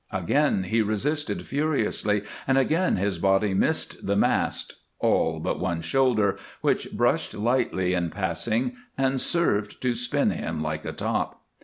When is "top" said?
10.91-11.43